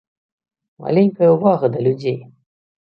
[0.85, 2.21] Маленькая ўвага да людзей.